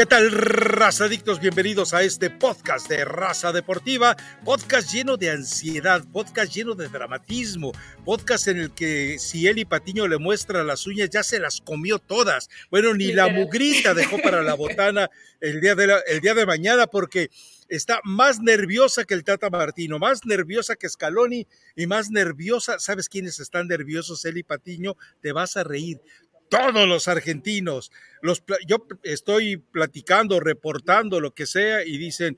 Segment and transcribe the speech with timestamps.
[0.00, 1.40] ¿Qué tal, razadictos?
[1.40, 4.16] Bienvenidos a este podcast de Raza Deportiva,
[4.46, 7.72] podcast lleno de ansiedad, podcast lleno de dramatismo,
[8.06, 11.98] podcast en el que si Eli Patiño le muestra las uñas, ya se las comió
[11.98, 12.48] todas.
[12.70, 16.86] Bueno, ni la mugrita dejó para la botana el día de, el día de mañana
[16.86, 17.28] porque
[17.68, 21.46] está más nerviosa que el Tata Martino, más nerviosa que Scaloni
[21.76, 22.78] y más nerviosa.
[22.78, 24.96] ¿Sabes quiénes están nerviosos, Eli Patiño?
[25.20, 26.00] Te vas a reír
[26.50, 27.90] todos los argentinos.
[28.20, 32.36] Los, yo estoy platicando, reportando, lo que sea, y dicen,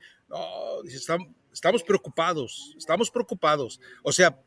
[1.51, 3.81] estamos, preocupados, estamos preocupados.
[4.03, 4.39] O sea,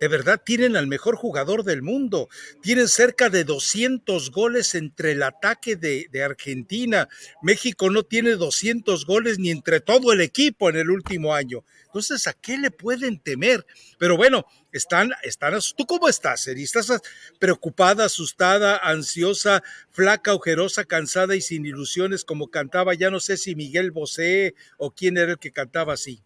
[0.00, 2.28] de verdad tienen al mejor jugador del mundo.
[2.62, 7.08] Tienen cerca de 200 goles entre el ataque de, Argentina.
[7.42, 11.64] México no tiene 200 goles ni entre todo el equipo en el último año.
[11.86, 13.66] Entonces, ¿a qué le pueden temer?
[13.98, 16.62] Pero bueno, están, están, ¿tú cómo estás, Eri?
[16.62, 17.00] ¿Estás
[17.38, 22.94] preocupada, asustada, ansiosa, flaca, ojerosa, cansada y sin ilusiones como cantaba?
[22.94, 26.22] Ya no sé si Miguel Bosé o quién era el que cantaba así.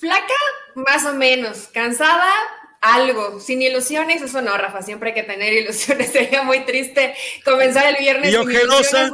[0.00, 0.34] Flaca,
[0.76, 1.68] más o menos.
[1.74, 2.32] Cansada,
[2.80, 3.38] algo.
[3.38, 4.80] Sin ilusiones, eso no, Rafa.
[4.80, 6.10] Siempre hay que tener ilusiones.
[6.10, 8.32] Sería muy triste comenzar el viernes.
[8.32, 9.12] Y ojerosa.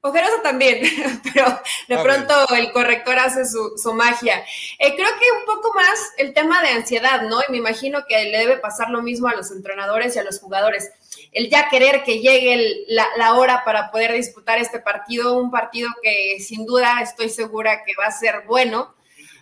[0.00, 0.80] ojerosa también,
[1.34, 4.44] pero de pronto el corrector hace su, magia.
[4.78, 7.40] Eh, creo que un poco más el tema de ansiedad, ¿no?
[7.48, 10.38] Y me imagino que le debe pasar lo mismo a los entrenadores y a los
[10.38, 10.88] jugadores.
[11.32, 15.90] El ya querer que llegue la, la hora para poder disputar este partido, un partido
[16.00, 18.94] que sin duda estoy segura que va a ser bueno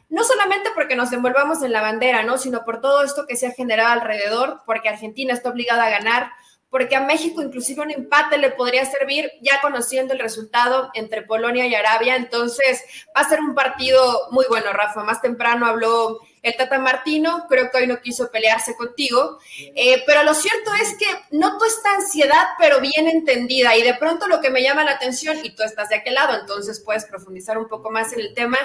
[0.08, 2.38] no solamente porque nos envolvamos en la bandera, ¿no?
[2.38, 6.32] Sino por todo esto que se ha generado alrededor, porque Argentina está obligada a ganar,
[6.70, 11.66] porque a México inclusive un empate le podría servir ya conociendo el resultado entre Polonia
[11.66, 12.16] y Arabia.
[12.16, 12.84] Entonces
[13.16, 15.02] va a ser un partido muy bueno, Rafa.
[15.02, 19.38] Más temprano habló el Tata Martino, creo que hoy no quiso pelearse contigo,
[19.74, 24.26] eh, pero lo cierto es que noto esta ansiedad, pero bien entendida, y de pronto
[24.28, 27.58] lo que me llama la atención, y tú estás de aquel lado, entonces puedes profundizar
[27.58, 28.58] un poco más en el tema,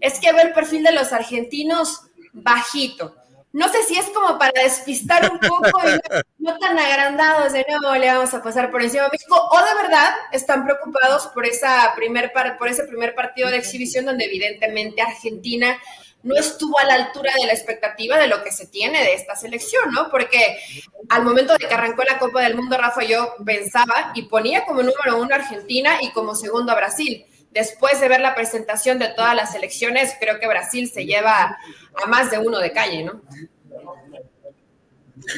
[0.00, 2.02] es que veo el perfil de los argentinos
[2.32, 3.14] bajito.
[3.52, 7.94] No sé si es como para despistar un poco y no, tan agrandados de no
[7.94, 11.94] le vamos a pasar por encima a México, o de verdad están preocupados por, esa
[11.96, 15.78] primer por ese primer partido de exhibición donde evidentemente Argentina
[16.22, 19.36] no estuvo a la altura de la expectativa de lo que se tiene de esta
[19.36, 20.10] selección, ¿no?
[20.10, 20.58] Porque
[21.08, 24.82] al momento de que arrancó la Copa del Mundo, Rafa, yo pensaba y ponía como
[24.82, 29.34] número uno Argentina y como segundo a Brasil después de ver la presentación de todas
[29.34, 31.58] las elecciones, creo que Brasil se lleva
[32.02, 33.22] a más de uno de calle, ¿no?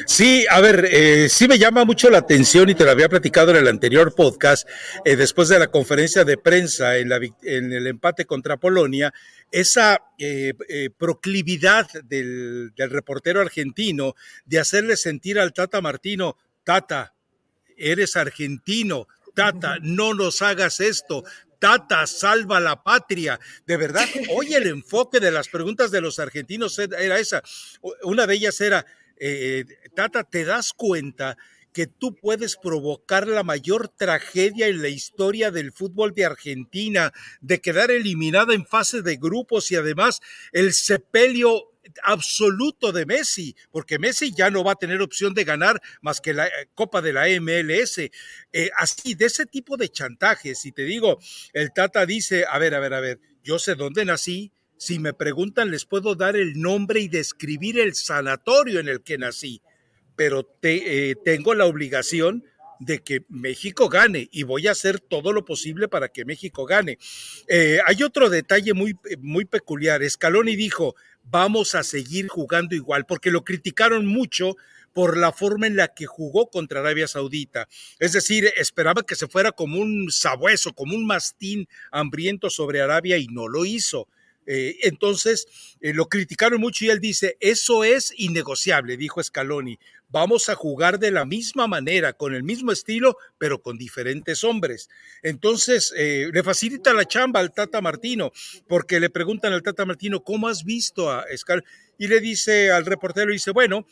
[0.05, 3.51] Sí, a ver, eh, sí me llama mucho la atención y te lo había platicado
[3.51, 4.67] en el anterior podcast,
[5.05, 9.13] eh, después de la conferencia de prensa en, el empate contra Polonia,
[9.51, 10.53] esa eh,
[10.97, 14.15] proclividad del, del reportero argentino
[14.45, 17.13] de hacerle sentir al Tata Martino, Tata,
[17.77, 21.23] eres argentino, Tata, no nos hagas esto.
[21.59, 23.39] Tata, salva la patria.
[23.67, 27.43] De verdad, hoy el enfoque de las preguntas de los argentinos era esa.
[28.01, 28.83] Una de ellas era,
[29.21, 29.65] eh,
[29.95, 31.37] Tata, ¿te das cuenta
[31.73, 37.61] que tú puedes provocar la mayor tragedia en la historia del fútbol de Argentina, de
[37.61, 40.19] quedar eliminada en fase de grupos y además
[40.51, 41.71] el sepelio
[42.03, 46.33] absoluto de Messi, porque Messi ya no va a tener opción de ganar más que
[46.33, 47.97] la eh, Copa de la MLS.
[47.99, 51.19] Eh, así, de ese tipo de chantajes, y te digo,
[51.53, 55.13] el Tata dice, a ver, a ver, a ver, yo sé dónde nací, si me
[55.13, 59.61] preguntan les puedo dar el nombre y describir el sanatorio en el que nací,
[60.15, 62.43] pero eh, tengo la obligación
[62.79, 66.97] de que México gane y voy a hacer todo lo posible para que México gane.
[67.85, 70.01] hay otro detalle muy, muy peculiar.
[70.09, 74.55] Scaloni dijo, vamos a seguir jugando igual, porque lo criticaron mucho
[74.93, 77.67] por la forma en la que jugó contra Arabia Saudita.
[77.99, 83.19] Es decir, esperaba que se fuera como un sabueso, como un mastín hambriento sobre Arabia
[83.19, 84.07] y no lo hizo.
[84.53, 85.47] Eh, entonces,
[85.79, 89.79] eh, lo criticaron mucho y él dice, eso es innegociable, dijo Scaloni.
[90.09, 94.89] Vamos a jugar de la misma manera, con el mismo estilo, pero con diferentes hombres.
[95.23, 98.33] Entonces, eh, le facilita la chamba al Tata Martino,
[98.67, 101.65] porque le preguntan al Tata Martino, ¿cómo has visto a Scaloni?
[101.97, 103.87] Y le dice al reportero, dice, bueno,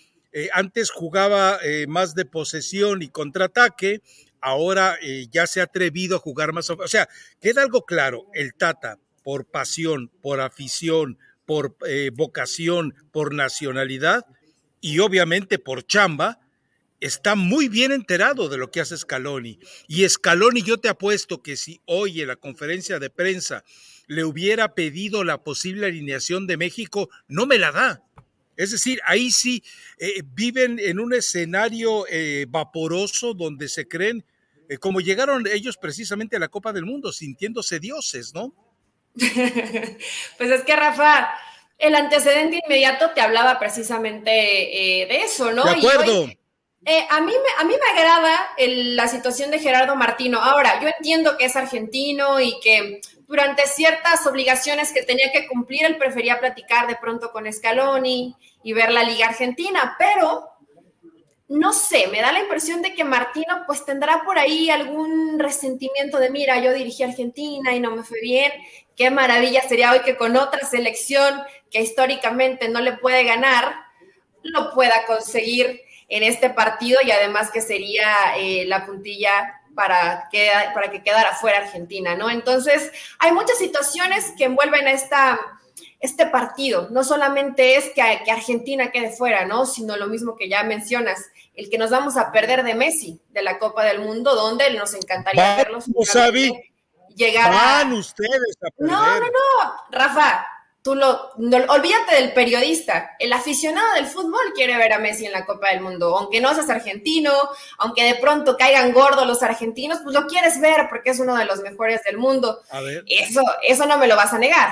[0.52, 4.02] antes jugaba más de posesión y contraataque,
[4.42, 4.98] ahora
[5.32, 6.70] ya se ha atrevido a jugar más.
[6.70, 7.08] O sea,
[7.40, 8.98] queda algo claro, el Tata
[9.30, 14.26] por pasión, por afición, por eh, vocación, por nacionalidad
[14.82, 16.40] y obviamente por chamba,
[17.00, 19.60] está muy bien enterado de lo que hace Scaloni.
[19.88, 23.64] Y Scaloni, yo te apuesto que si hoy en la conferencia de prensa
[24.08, 28.04] le hubiera pedido la posible alineación de México, no me la da.
[28.58, 29.62] Es decir, ahí sí
[30.00, 34.26] eh, viven en un escenario eh, vaporoso donde se creen
[34.70, 38.54] eh, como llegaron ellos precisamente a la Copa del Mundo, sintiéndose dioses, ¿no?
[40.38, 41.32] pues es que Rafa,
[41.78, 45.64] el antecedente inmediato te hablaba precisamente eh, de eso, ¿no?
[45.64, 46.30] De acuerdo.
[46.86, 50.40] Eh, a, mí me, a mí me agrada la situación de Gerardo Martino.
[50.42, 55.86] Ahora, yo entiendo que es argentino y que durante ciertas obligaciones que tenía que cumplir,
[55.86, 60.50] él prefería platicar de pronto con Scaloni y ver la Liga Argentina, pero
[61.50, 66.20] no sé, me da la impresión de que Martino pues tendrá por ahí algún resentimiento
[66.20, 68.52] de, mira, yo dirigí Argentina y no me fue bien,
[69.00, 71.42] qué maravilla sería hoy que con otra selección
[71.72, 73.74] que históricamente no le puede ganar,
[74.44, 80.52] lo pueda conseguir en este partido y además que sería eh, la puntilla para que,
[80.74, 82.30] para que quedara fuera Argentina, ¿no?
[82.30, 85.40] Entonces, hay muchas situaciones que envuelven esta,
[86.02, 86.90] este partido.
[86.92, 89.66] No solamente es que, que, Argentina quede fuera, ¿no?
[89.66, 93.44] Sino lo mismo que ya mencionas, el que nos vamos a perder de Messi, de
[93.44, 95.86] la Copa del Mundo, donde nos encantaría verlos.
[97.20, 98.94] Llegar Van ustedes a perder.
[98.94, 100.48] No, no, no, Rafa,
[100.82, 103.18] Tú lo, olvídate del periodista.
[103.20, 106.18] El aficionado del fútbol quiere ver a Messi en la Copa del Mundo.
[106.18, 107.34] Aunque no seas argentino,
[107.78, 111.44] aunque de pronto caigan gordos los argentinos, pues lo quieres ver porque es uno de
[111.44, 112.62] los mejores del mundo.
[112.72, 113.04] A ver.
[113.08, 114.72] Eso, eso no me lo vas a negar.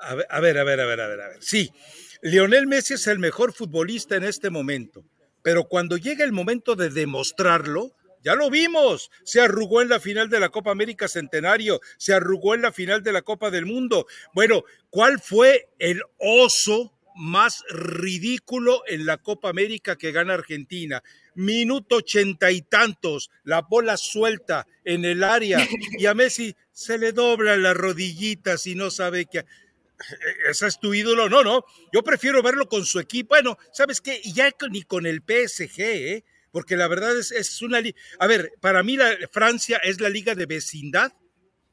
[0.00, 1.20] A ver, a ver, a ver, a ver, a ver.
[1.22, 1.42] A ver.
[1.42, 1.72] Sí,
[2.22, 5.02] Lionel Messi es el mejor futbolista en este momento.
[5.42, 10.28] Pero cuando llega el momento de demostrarlo, ya lo vimos, se arrugó en la final
[10.28, 14.06] de la Copa América Centenario, se arrugó en la final de la Copa del Mundo.
[14.34, 21.02] Bueno, ¿cuál fue el oso más ridículo en la Copa América que gana Argentina?
[21.34, 25.66] Minuto ochenta y tantos, la bola suelta en el área
[25.98, 29.44] y a Messi se le doblan las rodillitas y no sabe qué.
[30.48, 31.28] ¿Ese es tu ídolo?
[31.28, 31.64] No, no.
[31.92, 33.30] Yo prefiero verlo con su equipo.
[33.30, 34.20] Bueno, ¿sabes qué?
[34.22, 36.24] Ya ni con el PSG, ¿eh?
[36.58, 37.80] Porque la verdad es, es una...
[38.18, 41.12] A ver, para mí la, Francia es la liga de vecindad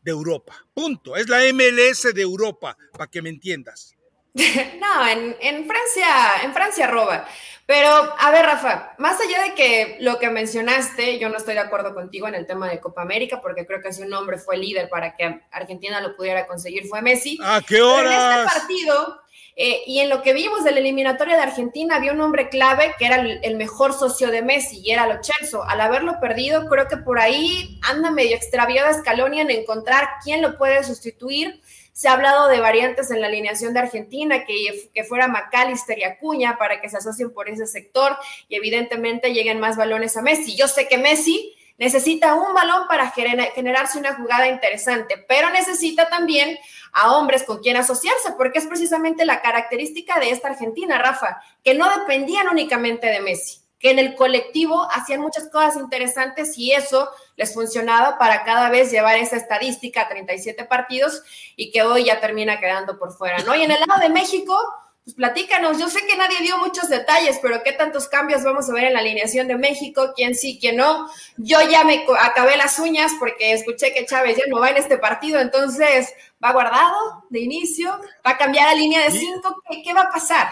[0.04, 1.16] de Europa, punto.
[1.16, 3.96] Es la MLS de Europa, para que me entiendas.
[4.36, 7.28] No, en, en, Francia, en Francia roba.
[7.66, 11.62] Pero, a ver, Rafa, más allá de que lo que mencionaste, yo no estoy de
[11.62, 14.58] acuerdo contigo en el tema de Copa América, porque creo que si un hombre fue
[14.58, 17.40] líder para que Argentina lo pudiera conseguir fue Messi.
[17.42, 18.36] ¿A qué hora?
[18.36, 19.22] En este partido,
[19.58, 22.94] eh, y en lo que vimos de la eliminatoria de Argentina, había un hombre clave
[23.00, 25.22] que era el, mejor socio de Messi y era Lo.
[25.64, 30.58] Al haberlo perdido, creo que por ahí anda medio extraviada Scaloni en encontrar quién lo
[30.58, 31.62] puede sustituir.
[31.94, 36.04] Se ha hablado de variantes en la alineación de Argentina, que, que fuera McAllister y
[36.04, 38.18] Acuña para que se asocien por ese sector
[38.50, 40.58] y evidentemente lleguen más balones a Messi.
[40.58, 46.58] Yo sé que Messi necesita un balón para generarse una jugada interesante, pero necesita también
[46.94, 51.74] a hombres con quien asociarse, porque es precisamente la característica de esta Argentina, Rafa, que
[51.74, 57.10] no dependían únicamente de Messi, que en el colectivo hacían muchas cosas interesantes y eso
[57.36, 61.22] les funcionaba para cada vez llevar esa estadística a 37 partidos
[61.58, 63.54] y que hoy ya termina quedando por fuera, ¿no?
[63.56, 64.58] Y en el lado de México,
[65.06, 68.74] pues platícanos, yo sé que nadie dio muchos detalles, pero ¿qué tantos cambios vamos a
[68.74, 70.14] ver en la alineación de México?
[70.16, 71.08] ¿Quién sí, quién no?
[71.38, 74.98] Yo ya me acabé las uñas porque escuché que Chávez ya no va en este
[74.98, 76.12] partido, entonces
[76.44, 77.92] va guardado de inicio,
[78.26, 80.48] va a cambiar a línea de cinco, ¿qué, va a pasar?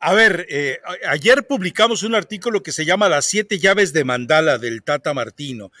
[0.00, 0.78] A ver, eh,
[1.08, 5.72] ayer publicamos un artículo que se llama Las siete llaves de Mandala del Tata Martino.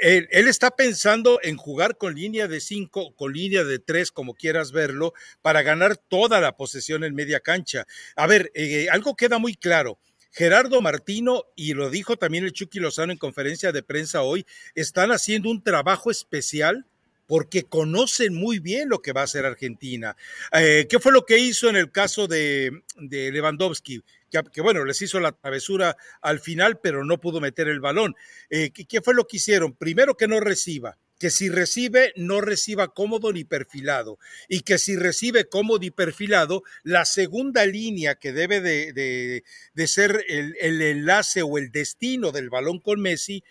[0.00, 4.72] Él, está pensando en jugar con línea de cinco, con línea de tres, como quieras
[4.72, 5.12] verlo,
[5.42, 7.86] para ganar toda la posesión en media cancha.
[8.16, 9.98] A ver, eh, algo queda muy claro.
[10.30, 15.12] Gerardo Martino, y lo dijo también el Chucky Lozano en conferencia de prensa hoy, están
[15.12, 16.86] haciendo un trabajo especial
[17.28, 20.16] porque conocen muy bien lo que va a hacer Argentina.
[20.50, 24.02] Eh, ¿Qué fue lo que hizo en el caso de, Lewandowski?
[24.30, 28.16] Que, bueno, les hizo la travesura al final, pero no pudo meter el balón.
[28.50, 29.74] Eh, ¿Qué fue lo que hicieron?
[29.74, 34.96] Primero que no reciba que si recibe, no reciba cómodo ni perfilado, y que si
[34.96, 39.42] recibe cómodo y perfilado, la segunda línea que debe de,
[39.88, 43.42] ser el, el, enlace o el destino del balón con Messi,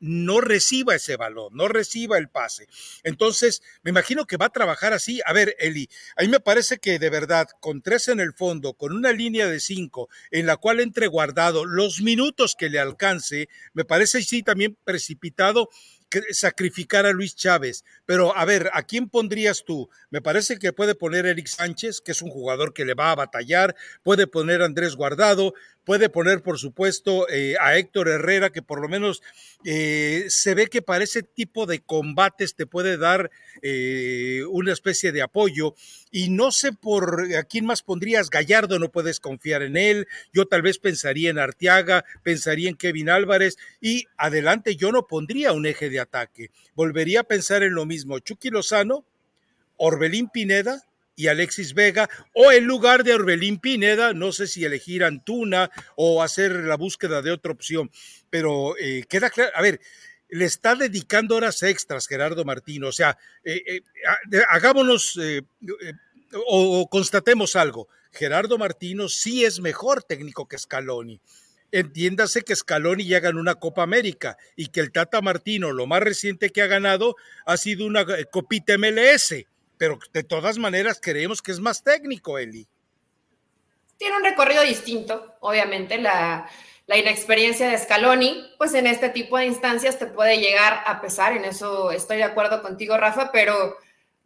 [0.00, 2.68] no reciba ese balón, no reciba el pase.
[3.02, 5.20] Entonces, me imagino que va a trabajar así.
[5.26, 8.74] A ver, Eli, a mí me parece que de verdad, con tres en el fondo,
[8.74, 13.48] con una línea de cinco, en la cual entre guardado los minutos que le alcance,
[13.72, 15.68] me parece sí también precipitado
[16.30, 17.84] sacrificar a Luis Chávez.
[18.06, 19.88] Pero a ver, ¿a quién pondrías tú?
[20.10, 23.16] Me parece que puede poner Eric Sánchez, que es un jugador que le va a
[23.16, 25.54] batallar, puede poner a Andrés Guardado,
[25.88, 29.22] puede poner, por supuesto, eh, a Héctor Herrera, que por lo menos
[29.64, 33.30] eh, se ve que para ese tipo de combates te puede dar
[33.62, 35.74] eh, una especie de apoyo.
[36.10, 40.06] Y no sé por a quién más pondrías, Gallardo, no puedes confiar en él.
[40.30, 45.54] Yo tal vez pensaría en Arteaga, pensaría en Kevin Álvarez y adelante yo no pondría
[45.54, 46.50] un eje de ataque.
[46.74, 48.18] Volvería a pensar en lo mismo.
[48.18, 49.06] Chucky Lozano,
[49.78, 50.82] Orbelín Pineda
[51.18, 56.22] y Alexis Vega, o en lugar de Orbelín Pineda, no sé si elegir Antuna o
[56.22, 57.90] hacer la búsqueda de otra opción,
[58.30, 59.80] pero eh, queda claro, a ver,
[60.28, 63.80] le está dedicando horas extras Gerardo Martino, o sea, eh, eh,
[64.48, 65.18] hagámonos
[66.46, 71.20] o, constatemos algo, Gerardo Martino sí es mejor técnico que Scaloni.
[71.72, 76.00] Entiéndase que Scaloni ya ganó una Copa América y que el Tata Martino, lo más
[76.00, 79.34] reciente que ha ganado, ha sido una copita MLS
[79.78, 82.66] pero de todas maneras creemos que es más técnico, Eli.
[83.96, 86.48] Tiene un recorrido distinto, obviamente, la,
[86.86, 91.44] inexperiencia de Scaloni, pues en este tipo de instancias te puede llegar a pesar, en
[91.44, 93.76] eso estoy de acuerdo contigo, Rafa, pero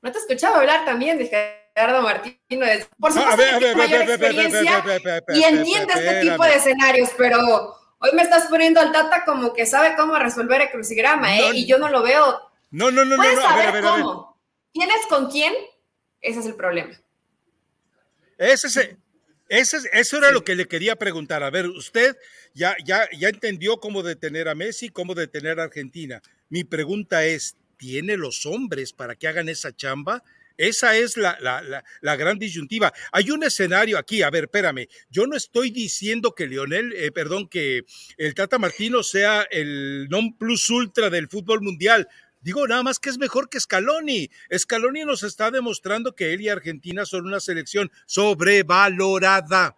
[0.01, 1.27] no te escuchaba hablar también de
[1.75, 2.89] Gerardo Martínez.
[3.01, 4.85] Por supuesto que tiene mayor experiencia
[5.35, 9.67] y entiende este tipo de escenarios, pero hoy me estás poniendo al Tata como que
[9.67, 11.51] sabe cómo resolver el crucigrama, ¿eh?
[11.55, 12.41] y yo no lo veo.
[12.71, 13.85] No, no, no, no, a ver, a ver.
[14.73, 15.53] ¿Tienes con quién?
[16.21, 16.99] Ese es el problema.
[18.39, 18.97] Ese es,
[19.49, 21.43] ese, eso era lo que le quería preguntar.
[21.43, 22.17] A ver, usted
[22.55, 26.23] ya, ya, ya entendió cómo detener a Messi, cómo detener a Argentina.
[26.49, 30.23] Mi pregunta es, ¿tiene los hombres para que hagan esa chamba?
[30.57, 32.93] Esa es la, la, la, gran disyuntiva.
[33.11, 37.49] Hay un escenario aquí, a ver, espérame, yo no estoy diciendo que Lionel, eh, perdón,
[37.49, 37.85] que
[38.17, 42.09] el Tata Martino sea el non plus ultra del fútbol mundial.
[42.43, 44.31] Digo nada más que es mejor que Scaloni.
[44.57, 49.77] Scaloni nos está demostrando que él y Argentina son una selección sobrevalorada.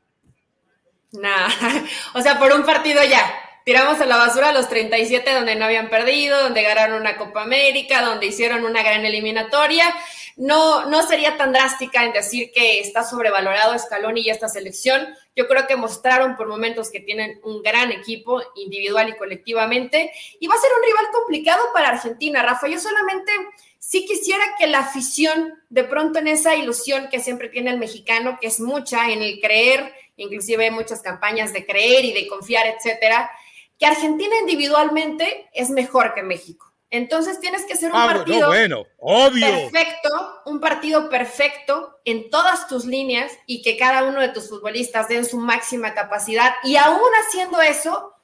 [1.12, 1.49] Nah,
[2.14, 3.33] o sea, por un partido ya.
[3.64, 8.02] Tiramos a la basura los 37 donde no habían perdido, donde ganaron una Copa América,
[8.02, 9.87] donde hicieron una gran eliminatoria
[10.36, 15.06] no, no sería tan drástica en decir que está sobrevalorado Scaloni y esta selección.
[15.36, 20.46] Yo creo que mostraron por momentos que tienen un gran equipo individual y colectivamente y
[20.46, 22.68] va a ser un rival complicado para Argentina, Rafa.
[22.68, 23.32] Yo solamente
[23.78, 28.38] sí quisiera que la afición, de pronto en esa ilusión que siempre tiene el mexicano,
[28.40, 32.66] que es mucha en el creer, inclusive hay muchas campañas de creer y de confiar,
[32.66, 33.30] etcétera,
[33.78, 36.73] que Argentina individualmente es mejor que México.
[36.94, 43.32] Entonces tienes que hacer un ah, partido perfecto, un partido perfecto en todas tus líneas
[43.46, 46.54] y que cada uno de tus futbolistas den su máxima capacidad.
[46.62, 48.14] Y aún haciendo eso,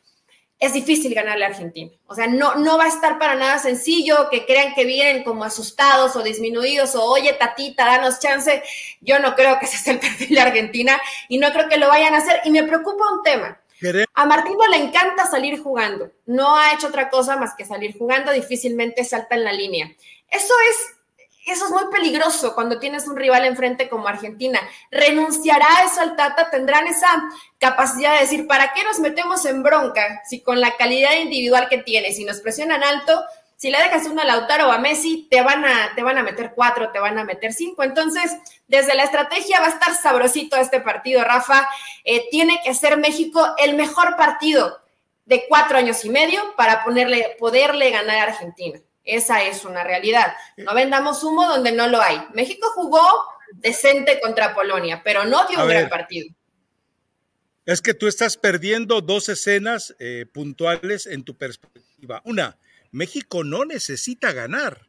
[0.60, 1.90] es difícil ganarle a Argentina.
[2.06, 5.42] O sea, no, no va a estar para nada sencillo que crean que vienen como
[5.42, 8.62] asustados o disminuidos o oye, tatita, danos chance.
[9.00, 11.88] Yo no creo que ese sea el perfil de Argentina y no creo que lo
[11.88, 12.40] vayan a hacer.
[12.44, 13.60] Y me preocupa un tema.
[14.14, 16.10] A Martino le encanta salir jugando.
[16.26, 18.32] No ha hecho otra cosa más que salir jugando.
[18.32, 19.90] Difícilmente salta en la línea.
[20.28, 24.60] Eso es, eso es muy peligroso cuando tienes un rival enfrente como Argentina.
[24.90, 26.50] ¿Renunciará a eso al Tata?
[26.50, 27.08] ¿Tendrán esa
[27.58, 31.78] capacidad de decir, ¿para qué nos metemos en bronca si con la calidad individual que
[31.78, 33.22] tiene, si nos presionan alto,
[33.60, 36.22] si le dejas uno a Lautaro o a Messi, te van a, te van a
[36.22, 37.82] meter cuatro, te van a meter cinco.
[37.82, 38.34] Entonces,
[38.66, 41.68] desde la estrategia va a estar sabrosito este partido, Rafa.
[42.04, 44.80] Eh, tiene que ser México el mejor partido
[45.26, 48.80] de cuatro años y medio para ponerle, poderle ganar a Argentina.
[49.04, 50.32] Esa es una realidad.
[50.56, 52.18] No vendamos humo donde no lo hay.
[52.32, 53.02] México jugó
[53.52, 56.34] decente contra Polonia, pero no dio un gran partido.
[57.66, 62.22] Es que tú estás perdiendo dos escenas eh, puntuales en tu perspectiva.
[62.24, 62.56] Una,
[62.90, 64.88] México no necesita ganar.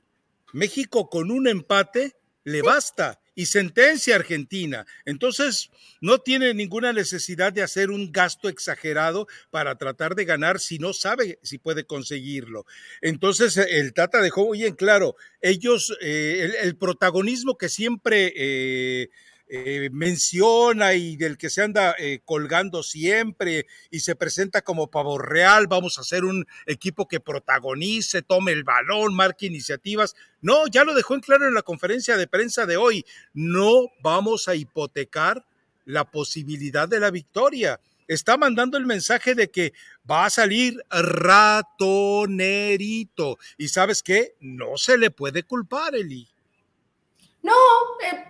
[0.54, 4.86] México con un empate le basta y sentencia a Argentina.
[5.06, 5.70] Entonces,
[6.02, 10.94] no tiene ninguna necesidad de hacer un gasto exagerado para tratar de ganar si no
[10.94, 12.66] sabe si puede conseguirlo.
[13.02, 18.34] Entonces, el Tata dejó muy en claro, ellos, eh, el, protagonismo que siempre...
[18.36, 19.10] Eh,
[19.54, 25.18] eh, menciona y del que se anda eh, colgando siempre y se presenta como pavo
[25.18, 30.16] real, vamos a hacer un equipo que protagonice, tome el balón, marque iniciativas.
[30.40, 33.04] No, ya lo dejó en claro en la conferencia de prensa de hoy,
[33.34, 35.46] no vamos a hipotecar
[35.84, 37.82] la posibilidad de la victoria.
[38.08, 39.74] Está mandando el mensaje de que
[40.10, 42.28] va a salir ratonerito.
[43.58, 46.31] Y sabes qué, no se le puede culpar, Eli.
[47.42, 47.54] No,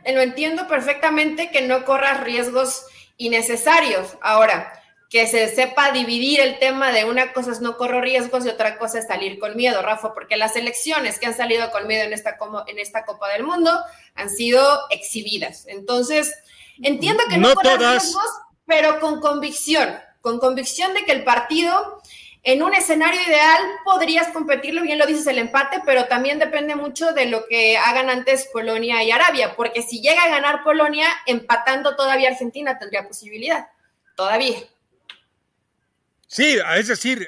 [0.06, 2.86] eh, lo entiendo perfectamente que no corras riesgos
[3.18, 4.18] innecesarios.
[4.22, 8.50] Ahora, que se sepa dividir el tema de una cosa es no corro riesgos y
[8.50, 12.06] otra cosa es salir con miedo, Rafa, porque las elecciones que han salido con miedo
[12.06, 12.38] en esta,
[12.68, 13.78] en esta Copa del Mundo
[14.16, 15.66] han sido exhibidas.
[15.68, 16.34] Entonces,
[16.82, 18.24] entiendo que no, corras riesgos,
[18.66, 20.00] pero con convicción.
[20.22, 22.02] con convicción de que el partido
[22.44, 27.14] en un escenario ideal podrías competirlo, bien lo dices el empate, pero también depende mucho
[27.14, 31.96] de lo que hagan antes Polonia y Arabia, porque si llega a ganar Polonia, empatando
[31.96, 33.68] todavía Argentina tendría posibilidad,
[34.16, 34.58] todavía.
[36.34, 37.28] Sí, es decir,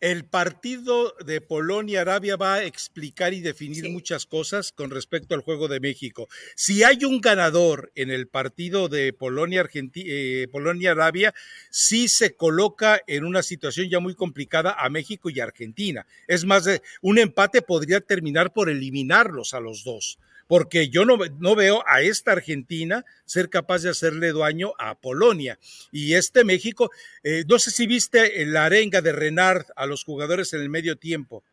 [0.00, 5.68] el partido de Polonia-Arabia va a explicar y definir muchas cosas con respecto al juego
[5.68, 6.28] de México.
[6.56, 11.32] Si hay un ganador en el partido de Polonia-Arabia, eh,
[11.68, 16.06] sí se coloca en una situación ya muy complicada a México y Argentina.
[16.26, 16.66] Es más,
[17.02, 22.00] un empate podría terminar por eliminarlos a los dos porque yo no, no, veo a
[22.00, 25.58] esta Argentina ser capaz de hacerle daño a Polonia.
[25.92, 26.90] Y este México,
[27.22, 30.96] eh, no sé si viste la arenga de Renard a los jugadores en el medio
[30.96, 31.44] tiempo.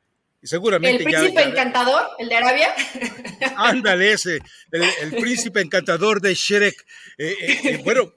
[0.42, 2.74] Seguramente ¿El príncipe encantador, el de Arabia?
[3.58, 4.40] Ándale, ese,
[4.72, 6.86] el, príncipe encantador de Shrek.
[7.18, 8.14] Eh, eh, bueno,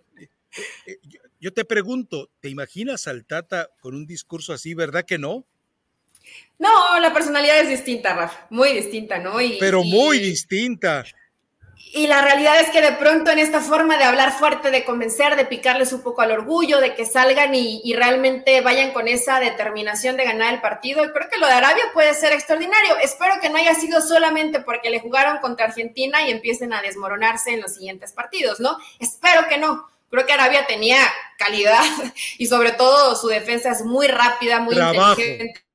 [1.40, 5.46] yo te pregunto, ¿te imaginas al Tata con un discurso así, verdad que no?
[6.58, 9.36] No, la personalidad es distinta, Rafa, muy distinta, ¿no?
[9.60, 11.04] Pero muy distinta.
[11.94, 15.36] Y la realidad es que de pronto en esta forma de hablar fuerte, de convencer,
[15.36, 19.40] de picarles un poco al orgullo, de que salgan y, y, realmente vayan con esa
[19.40, 22.98] determinación de ganar el partido, creo que lo de Arabia puede ser extraordinario.
[22.98, 27.54] Espero que no haya sido solamente porque le jugaron contra Argentina y empiecen a desmoronarse
[27.54, 28.76] en los siguientes partidos, ¿no?
[28.98, 29.88] Espero que no.
[30.10, 30.98] Creo que Arabia tenía
[31.38, 31.82] calidad
[32.38, 35.67] y sobre todo su defensa es muy rápida, muy inteligente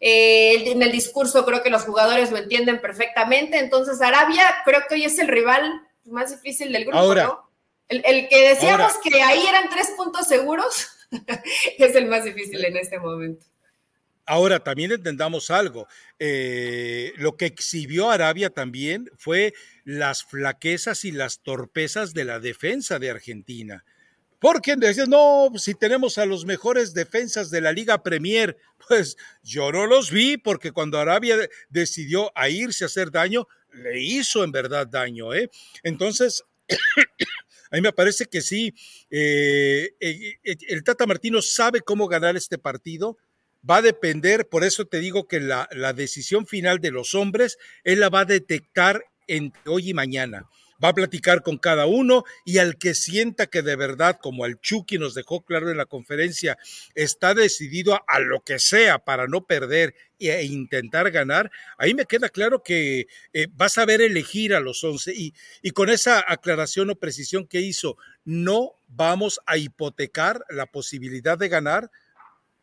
[0.00, 3.58] Eh, en el discurso creo que los jugadores lo entienden perfectamente.
[3.58, 7.50] Entonces, Arabia creo que hoy es el rival más difícil del grupo, ¿no?
[7.88, 10.88] El, que decíamos que ahí eran tres puntos seguros
[11.78, 13.44] es el más difícil en este momento.
[14.26, 15.88] Ahora, también entendamos algo.
[16.20, 23.00] Eh, lo que exhibió Arabia también fue las flaquezas y las torpezas de la defensa
[23.00, 23.84] de Argentina.
[24.40, 28.56] Porque decías, no, si tenemos a los mejores defensas de la Liga Premier,
[28.88, 31.36] pues yo no los vi, porque cuando Arabia
[31.68, 35.34] decidió a irse a hacer daño, le hizo en verdad daño.
[35.34, 35.50] ¿eh?
[35.82, 36.42] Entonces,
[37.70, 38.74] a mí me parece que sí,
[39.10, 43.18] eh, eh, eh, el Tata Martino sabe cómo ganar este partido.
[43.68, 47.58] Va a depender, por eso te digo que la, la decisión final de los hombres,
[47.84, 50.48] él la va a detectar entre hoy y mañana
[50.82, 54.60] va a platicar con cada uno y al que sienta que de verdad, como el
[54.60, 56.58] Chucky nos dejó claro en la conferencia,
[56.94, 62.28] está decidido a, lo que sea para no perder e intentar ganar, ahí me queda
[62.28, 66.90] claro que eh, vas a ver elegir a los 11 y, y con esa aclaración
[66.90, 71.90] o precisión que hizo, no vamos a hipotecar la posibilidad de ganar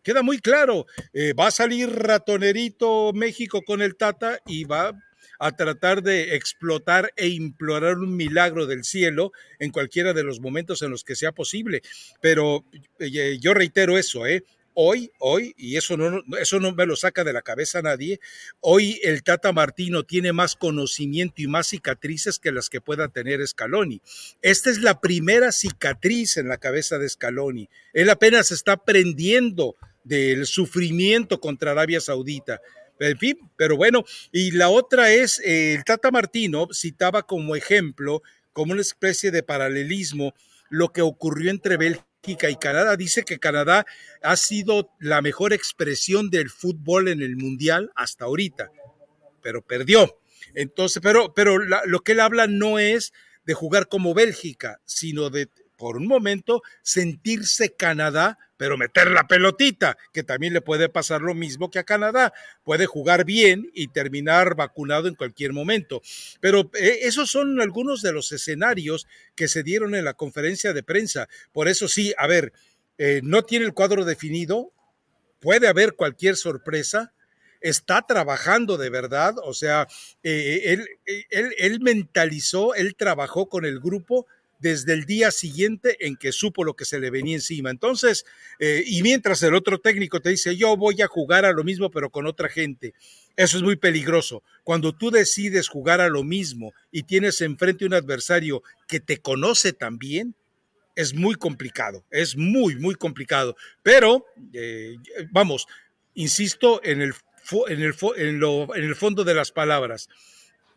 [0.08, 0.86] queda muy claro.
[1.12, 4.94] Eh, va a salir ratonerito México con el Tata y va
[5.40, 10.82] a tratar de explotar e implorar un milagro del cielo en cualquiera de los momentos
[10.82, 11.82] en los que sea posible.
[12.22, 12.66] Pero
[13.00, 14.44] eh, yo reitero eso, ¿eh?
[14.80, 18.20] Hoy, hoy, y eso no, eso no me lo saca de la cabeza nadie,
[18.60, 23.46] hoy el Tata Martino tiene más conocimiento y más cicatrices que las que pueda tener
[23.48, 24.04] Scaloni.
[24.44, 27.68] Esta es la primera cicatriz en la cabeza de Scaloni.
[27.92, 32.62] Él apenas está aprendiendo del sufrimiento contra Arabia Saudita.
[32.98, 38.22] Pero bueno, y la otra es, eh, el Tata Martino citaba como ejemplo,
[38.54, 40.34] como una especie de paralelismo,
[40.70, 42.96] lo que ocurrió entre Bélgica y Canadá.
[42.98, 43.86] Dice que Canadá
[44.22, 48.72] ha sido la mejor expresión del fútbol en el Mundial hasta ahorita,
[49.42, 50.20] pero perdió.
[50.56, 53.14] Entonces, pero, pero lo que él habla no es
[53.46, 59.98] de jugar como Bélgica, sino de, por un momento, sentirse Canadá pero meter la pelotita,
[60.12, 62.34] que también le puede pasar lo mismo que a Canadá.
[62.64, 66.02] Puede jugar bien y terminar vacunado en cualquier momento.
[66.42, 70.84] Pero eh, esos son algunos de los escenarios que se dieron en la conferencia de
[70.84, 71.30] prensa.
[71.54, 72.52] Por eso sí, a ver,
[72.98, 74.74] eh, no tiene el cuadro definido,
[75.40, 77.14] puede haber cualquier sorpresa,
[77.62, 79.88] está trabajando de verdad, o sea,
[80.24, 80.88] eh, él,
[81.30, 84.28] él, él, mentalizó, él trabajó con el grupo
[84.60, 87.70] desde el día siguiente en que supo lo que se le venía encima.
[87.70, 88.26] Entonces,
[88.60, 91.92] eh, y mientras el otro técnico te dice, yo voy a jugar a lo mismo,
[91.92, 92.94] pero con otra gente.
[93.36, 94.44] Eso es muy peligroso.
[94.64, 99.74] Cuando tú decides jugar a lo mismo y tienes enfrente un adversario que te conoce
[99.74, 100.36] también,
[100.96, 103.56] es muy complicado, es muy, muy complicado.
[103.84, 104.96] Pero, eh,
[105.30, 105.68] vamos,
[106.16, 107.14] insisto en el,
[107.68, 110.10] en, el, en, lo, en el fondo de las palabras.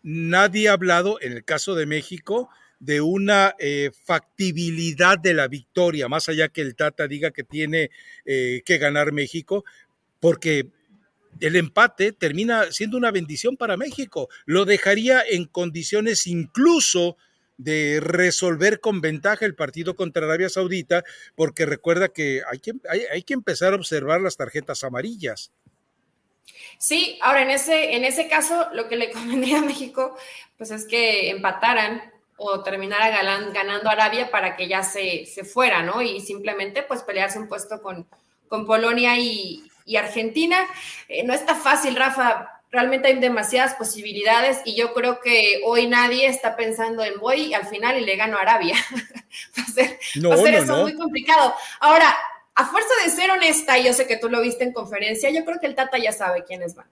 [0.03, 6.09] Nadie ha hablado, en el caso de México, de una eh, factibilidad de la victoria,
[6.09, 7.91] más allá que el Tata diga que tiene
[8.25, 9.65] eh, que ganar México,
[10.19, 10.67] porque
[11.41, 14.29] el empate termina siendo una bendición para México.
[14.47, 17.17] Lo dejaría en condiciones incluso
[17.59, 21.05] de resolver con ventaja el partido contra Arabia Saudita,
[21.37, 22.73] porque recuerda que hay que,
[23.13, 25.53] hay, que empezar a observar las tarjetas amarillas.
[26.79, 30.17] Sí, ahora en ese, en ese caso lo que le convendría a México
[30.57, 32.10] pues es que empataran
[32.43, 36.01] o terminara ganando Arabia para que ya se, se, fuera, ¿no?
[36.01, 38.07] Y simplemente pues pelearse un puesto con,
[38.49, 39.67] con Polonia y,
[39.99, 40.57] Argentina.
[41.09, 46.29] Eh, no está fácil, Rafa, realmente hay demasiadas posibilidades y yo creo que hoy nadie
[46.29, 48.77] está pensando en voy al final y le gano a Arabia.
[49.59, 51.53] va a ser, no, eso muy complicado.
[51.81, 52.17] Ahora,
[52.55, 55.45] a fuerza de ser honesta, y yo sé que tú lo viste en conferencia, yo
[55.45, 56.87] creo que el Tata ya sabe quiénes van.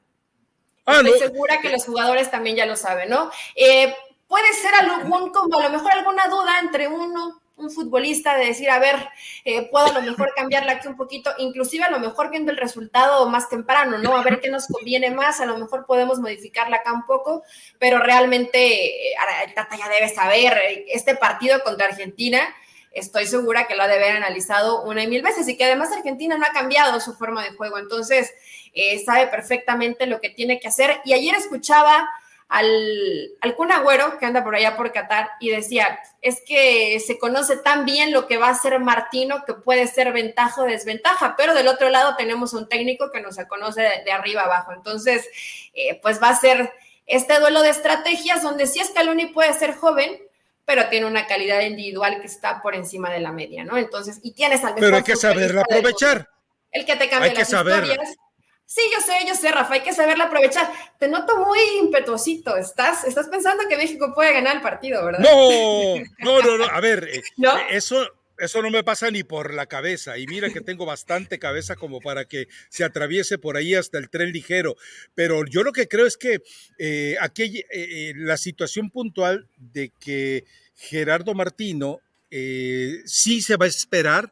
[0.84, 3.30] Ah, Estoy segura que los jugadores también ya lo saben, ¿no?
[3.54, 3.94] Eh,
[4.28, 8.70] puede ser algún, como a lo mejor alguna duda entre uno, un futbolista de decir,
[8.70, 9.08] a ver,
[9.44, 12.56] eh, puedo a lo mejor cambiarla aquí un poquito, inclusive a lo mejor viendo el
[12.56, 14.16] resultado más temprano, ¿no?
[14.16, 17.42] A ver qué nos conviene más, a lo mejor podemos modificarla acá un poco,
[17.78, 19.14] pero realmente eh,
[19.44, 22.40] el Tata ya debe saber, eh, este partido contra Argentina,
[22.92, 25.90] estoy segura que lo ha de haber analizado una y mil veces y que además
[25.92, 28.32] Argentina no ha cambiado su forma de juego, entonces
[29.04, 31.00] sabe perfectamente lo que tiene que hacer.
[31.04, 32.08] Y ayer escuchaba
[32.48, 37.18] al, al Kun Agüero, que anda por allá por Qatar, y decía, es que se
[37.18, 41.34] conoce tan bien lo que va a hacer Martino que puede ser ventaja o desventaja,
[41.36, 44.72] pero del otro lado tenemos un técnico que nos conoce de, arriba abajo.
[44.72, 45.28] Entonces,
[45.74, 46.72] eh, pues va a ser
[47.06, 50.18] este duelo de estrategias donde sí Scaloni puede ser joven,
[50.64, 53.76] pero tiene una calidad individual que está por encima de la media, ¿no?
[53.76, 56.28] Entonces, y tienes al Pero hay que saberla aprovechar.
[56.70, 58.16] El que te cambia hay que las historias
[58.70, 60.70] Sí, yo sé, yo sé, Rafa, hay que saberla aprovechar.
[60.98, 62.54] Te noto muy impetuosito.
[62.58, 65.20] Estás, estás pensando que México puede ganar el partido, ¿verdad?
[65.20, 66.64] No, no, no, no.
[66.66, 70.18] A ver, eh, eh, eso, eso no me pasa ni por la cabeza.
[70.18, 74.10] Y mira que tengo bastante cabeza como para que se atraviese por ahí hasta el
[74.10, 74.76] tren ligero.
[75.14, 76.42] Pero yo lo que creo es que
[76.78, 77.64] eh, aquí
[78.16, 80.44] la situación puntual de que
[80.76, 84.30] Gerardo Martino sí se va a esperar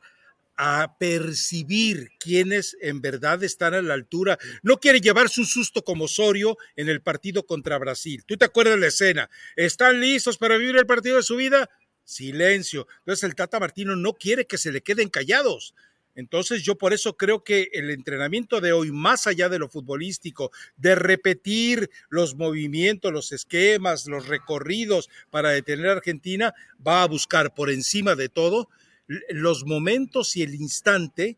[0.57, 4.39] a percibir quiénes en verdad están a la altura.
[4.63, 8.25] No quiere llevarse un susto como Osorio en el partido contra Brasil.
[8.27, 9.31] ¿Tú te acuerdas de la escena?
[9.55, 11.69] ¿Están listos para vivir el partido de su vida?
[12.05, 12.87] Silencio.
[13.01, 15.75] Entonces el Tata Martino no quiere que se le queden callados.
[16.15, 20.51] Entonces yo por eso creo que el entrenamiento de hoy, más allá de lo futbolístico,
[20.79, 27.55] de repetir los movimientos, los esquemas, los recorridos para detener a Argentina, va a buscar
[27.55, 28.71] por encima de todo
[29.07, 31.37] los momentos y el instante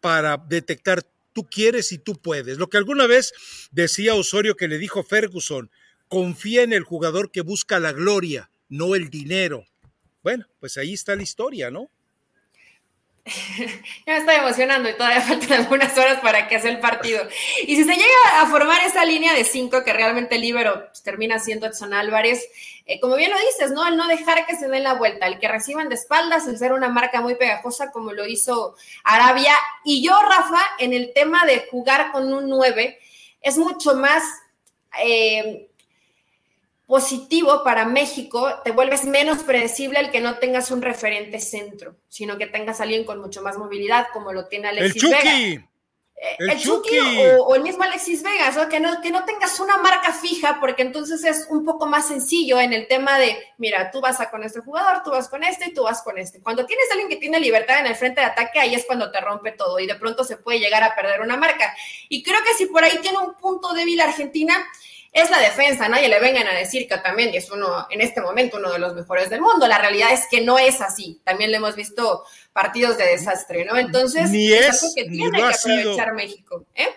[0.00, 2.58] para detectar tú quieres y tú puedes.
[2.58, 3.32] Lo que alguna vez
[3.70, 5.70] decía Osorio que le dijo Ferguson,
[6.08, 9.66] confía en el jugador que busca la gloria, no el dinero.
[10.22, 11.90] Bueno, pues ahí está la historia, ¿no?
[14.06, 17.26] ya me estoy emocionando y todavía faltan algunas horas para que sea el partido.
[17.66, 21.40] Y si se llega a formar esa línea de cinco que realmente libero pues, termina
[21.40, 22.48] siendo Edson Álvarez,
[22.86, 23.86] eh, como bien lo dices, ¿no?
[23.86, 26.72] El no dejar que se den la vuelta, el que reciban de espaldas, el ser
[26.72, 29.54] una marca muy pegajosa como lo hizo Arabia.
[29.84, 32.98] Y yo, Rafa, en el tema de jugar con un 9,
[33.42, 34.22] es mucho más...
[35.02, 35.65] Eh,
[36.86, 42.38] positivo para México, te vuelves menos predecible el que no tengas un referente centro, sino
[42.38, 45.66] que tengas a alguien con mucho más movilidad, como lo tiene Alexis el Vega.
[46.18, 46.98] Eh, el, Chucky,
[47.40, 51.22] o, el mismo Alexis Vegas, que, no, que no tengas una marca fija, porque entonces
[51.24, 54.60] es un poco más sencillo en el tema de, mira, tú vas a con este
[54.60, 56.40] jugador, tú vas con este y tú vas con este.
[56.40, 59.10] Cuando tienes a alguien que tiene libertad en el frente de ataque, ahí es cuando
[59.10, 61.76] te rompe todo y de pronto se puede llegar a perder una marca.
[62.08, 64.56] Y creo que si por ahí tiene un punto débil Argentina,
[65.16, 68.58] es la defensa, nadie le vengan a decir que también es uno, en este momento,
[68.58, 69.66] uno de los mejores del mundo.
[69.66, 71.22] La realidad es que no es así.
[71.24, 73.78] También le hemos visto partidos de desastre, ¿no?
[73.78, 76.66] Entonces, ni es, que tiene que aprovechar México.
[76.74, 76.88] ¿eh?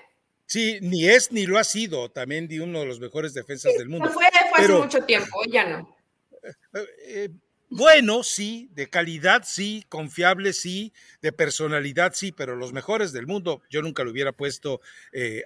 [0.46, 3.88] Sí, ni es ni lo ha sido también de uno de los mejores defensas del
[3.88, 4.10] mundo.
[4.10, 5.98] Fue, fue hace mucho tiempo, ya no.
[6.44, 7.30] Eh, eh,
[7.70, 13.62] bueno, sí, de calidad sí, confiable sí, de personalidad sí, pero los mejores del mundo
[13.70, 14.82] yo nunca lo hubiera puesto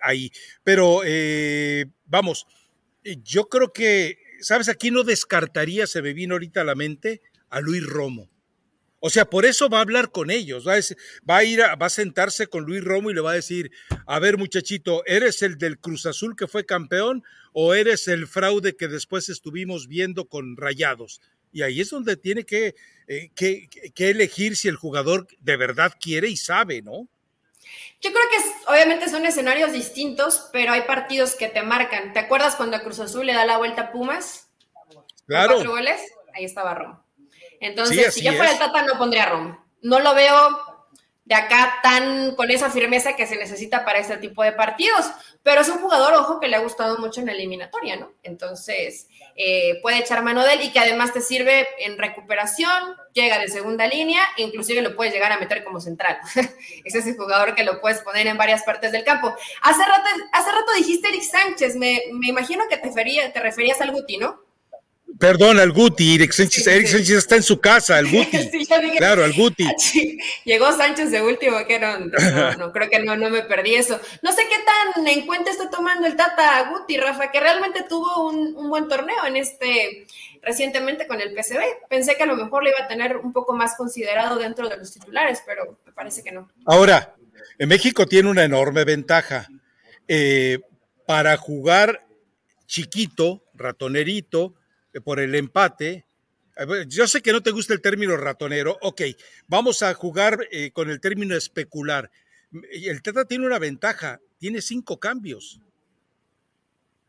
[0.01, 0.31] ahí.
[0.63, 1.01] Pero
[2.05, 2.47] vamos,
[3.23, 4.69] yo creo que, ¿sabes?
[4.69, 8.29] Aquí no descartaría, se me vino ahorita a la mente, a Luis Romo.
[9.05, 10.75] O sea, por eso va a hablar con ellos, va
[11.35, 13.69] a, ir a, va a sentarse con Luis Romo y le va a decir,
[14.07, 18.77] a ver muchachito, ¿eres el del Cruz Azul que fue campeón o eres el fraude
[18.77, 21.19] que después estuvimos viendo con Rayados?
[21.51, 22.75] Y ahí es donde tiene que,
[23.07, 27.09] eh, que, que elegir si el jugador de verdad quiere y sabe, ¿no?
[28.01, 32.13] Yo creo que obviamente son escenarios distintos, pero hay partidos que te marcan.
[32.13, 34.49] ¿Te acuerdas cuando Cruz Azul le da la vuelta a Pumas?
[35.25, 35.55] Claro.
[35.55, 36.01] Cuatro goles,
[36.33, 37.03] ahí estaba Romo.
[37.59, 39.57] Entonces, si yo fuera el Tata, no pondría a.
[39.81, 40.72] No lo veo
[41.25, 45.09] de acá tan con esa firmeza que se necesita para este tipo de partidos.
[45.41, 48.11] Pero es un jugador, ojo, que le ha gustado mucho en la eliminatoria, ¿no?
[48.23, 53.39] Entonces, eh, puede echar mano de él y que además te sirve en recuperación, llega
[53.39, 56.17] de segunda línea, inclusive lo puedes llegar a meter como central.
[56.85, 59.33] Ese es el jugador que lo puedes poner en varias partes del campo.
[59.61, 63.91] Hace rato, hace rato dijiste Eric Sánchez, me, me imagino que te, te referías al
[63.91, 64.42] Guti, ¿no?
[65.19, 66.67] Perdón, al Guti, Eric Sánchez,
[67.09, 68.65] está en su casa, el Guti.
[68.97, 69.67] claro, al Guti.
[70.45, 71.99] Llegó Sánchez de último, que no,
[72.57, 73.99] no, creo que no, no me perdí eso.
[74.21, 78.29] No sé qué tan en cuenta está tomando el Tata Guti, Rafa, que realmente tuvo
[78.29, 80.05] un, un buen torneo en este
[80.41, 81.87] recientemente con el PCB.
[81.89, 84.77] Pensé que a lo mejor lo iba a tener un poco más considerado dentro de
[84.77, 86.49] los titulares, pero me parece que no.
[86.65, 87.15] Ahora,
[87.57, 89.47] en México tiene una enorme ventaja.
[90.07, 90.59] Eh,
[91.05, 92.05] para jugar
[92.65, 94.55] chiquito, ratonerito,
[95.01, 96.05] por el empate.
[96.87, 99.01] Yo sé que no te gusta el término ratonero, ok,
[99.47, 102.11] vamos a jugar eh, con el término especular.
[102.71, 105.59] El Tata tiene una ventaja, tiene cinco cambios.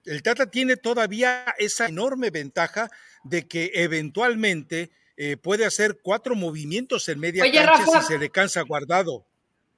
[0.05, 2.91] El Tata tiene todavía esa enorme ventaja
[3.23, 8.63] de que eventualmente eh, puede hacer cuatro movimientos en media cancha si se le cansa
[8.63, 9.27] guardado.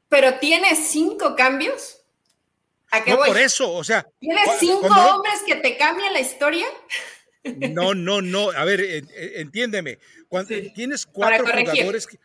[0.09, 2.05] ¿Pero tiene cinco cambios?
[2.91, 4.07] ¿A qué no, por eso, o sea.
[4.21, 6.67] ¿Tienes cinco hombres que te cambian la historia?
[7.73, 8.51] No, no, no.
[8.51, 9.05] A ver,
[9.37, 9.99] entiéndeme.
[10.29, 12.19] Cuando tienes cuatro jugadores que,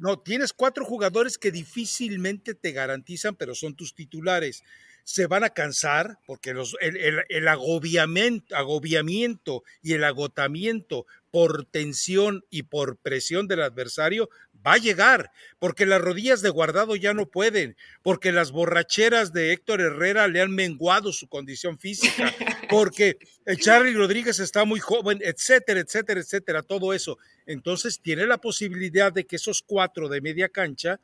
[0.00, 4.62] no, tienes cuatro jugadores que difícilmente te garantizan, pero son tus titulares.
[5.04, 12.64] Se van a cansar porque los, el, agobiamiento, agobiamiento y el agotamiento por tensión y
[12.64, 14.30] por presión del adversario
[14.66, 19.52] va a llegar, porque las rodillas de guardado ya no pueden, porque las borracheras de
[19.52, 22.34] Héctor Herrera le han menguado su condición física,
[22.70, 23.18] porque
[23.58, 27.18] Charlie Rodríguez está muy joven, etcétera, etcétera, etcétera, todo eso.
[27.46, 31.00] Entonces tiene la posibilidad de que esos cuatro de media cancha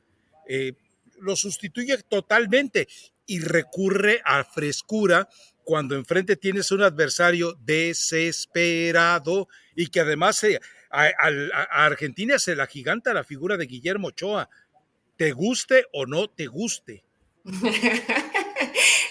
[0.48, 0.72] eh,
[1.20, 2.88] lo sustituya totalmente
[3.26, 5.28] y recurre a frescura
[5.62, 13.14] cuando enfrente tienes un adversario desesperado y que además se a, Argentina se la giganta
[13.14, 14.48] la figura de Guillermo Ochoa,
[15.16, 17.04] te guste o no te guste.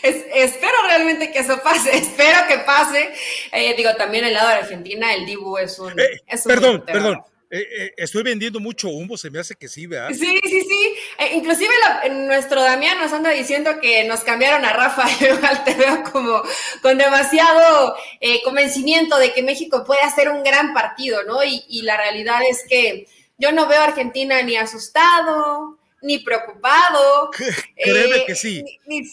[0.04, 3.12] espero realmente que eso pase, espero que pase.
[3.52, 6.00] Eh, digo, también el lado de Argentina, el Dibu es un...
[6.00, 10.10] Eh, perdón, perdón, eh, eh, estoy vendiendo mucho humo, se me hace que sí, ¿verdad?
[10.10, 10.96] Sí, sí, sí.
[11.18, 11.74] Eh, inclusive
[12.12, 15.08] nuestro Damián nos anda diciendo que nos cambiaron a Rafa.
[15.20, 16.44] Igual te veo como
[16.84, 17.96] con demasiado
[18.44, 21.44] convencimiento de que México puede hacer un gran partido, ¿no?
[21.44, 23.08] Y, la realidad es que
[23.40, 27.32] yo no veo a Argentina ni asustado, ni preocupado.
[27.76, 28.64] Créeme que sí.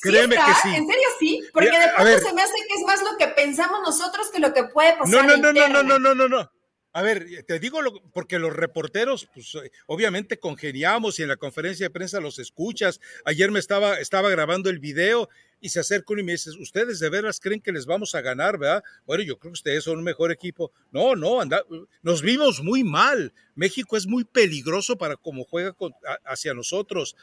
[0.03, 0.75] Créeme que sí.
[0.75, 3.81] En serio sí, porque de pronto se me hace que es más lo que pensamos
[3.83, 5.09] nosotros que lo que puede pasar.
[5.09, 6.56] No, no, no, no, no, no, no, no, no.
[6.97, 7.79] A ver, te digo
[8.15, 13.03] porque los reporteros, pues eh, obviamente congeniamos y en la conferencia de prensa los escuchas.
[13.27, 15.29] Ayer me estaba, estaba grabando el video
[15.61, 18.23] y se acerca uno y me dice, ¿ustedes de veras creen que les vamos a
[18.23, 18.83] ganar, verdad?
[19.05, 20.73] Bueno, yo creo que ustedes son un mejor equipo.
[20.91, 21.63] No, no, anda,
[22.01, 23.35] nos vimos muy mal.
[23.55, 25.77] México es muy peligroso para cómo juega
[26.25, 27.15] hacia nosotros.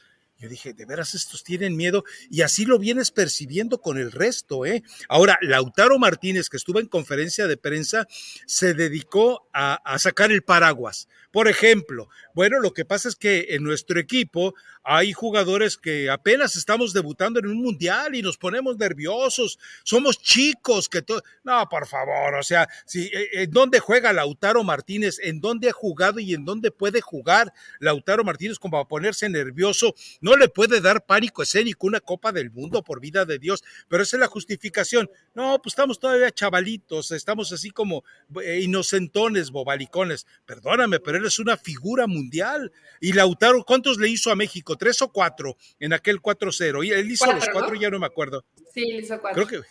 [0.44, 4.66] Yo dije, de veras estos tienen miedo y así lo vienes percibiendo con el resto,
[4.66, 4.84] ¿eh?
[5.08, 8.08] Ahora, Lautaro Martínez, que estuvo en conferencia de prensa,
[8.46, 11.08] se dedicó a, a sacar el paraguas.
[11.32, 14.54] Por ejemplo, bueno, lo que pasa es que en nuestro equipo
[14.84, 20.90] hay jugadores que apenas estamos debutando en un mundial y nos ponemos nerviosos, somos chicos
[20.90, 25.40] que todo, no, por favor, o sea, si eh, en dónde juega Lautaro Martínez, en
[25.40, 30.33] dónde ha jugado y en dónde puede jugar Lautaro Martínez como a ponerse nervioso, no
[30.36, 34.18] le puede dar pánico escénico una Copa del Mundo por vida de Dios, pero esa
[34.18, 35.10] es la justificación.
[35.34, 38.04] No, pues estamos todavía chavalitos, estamos así como
[38.42, 40.26] eh, inocentones, bobalicones.
[40.46, 42.72] Perdóname, pero es una figura mundial.
[43.00, 44.76] Y Lautaro, ¿cuántos le hizo a México?
[44.76, 46.86] ¿Tres o cuatro en aquel 4-0?
[46.86, 48.44] Y él hizo los cuatro, ya no me acuerdo.
[48.74, 49.46] Sí, hizo cuatro.
[49.46, 49.68] Creo que.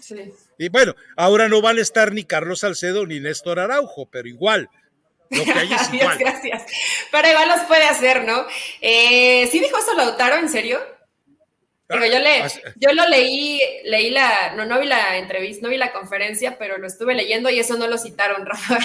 [0.00, 0.32] Sí.
[0.58, 4.68] Y bueno, ahora no van a estar ni Carlos Salcedo ni Néstor Araujo, pero igual.
[5.30, 6.18] Lo que hay es igual.
[6.18, 6.64] Gracias.
[7.10, 8.46] Pero igual los puede hacer, ¿no?
[8.80, 10.80] Eh, ¿Sí dijo eso Lautaro, en serio?
[11.90, 12.44] yo, le,
[12.76, 16.78] yo lo leí, leí la, no, no vi la entrevista, no vi la conferencia, pero
[16.78, 18.78] lo estuve leyendo y eso no lo citaron, Rafa.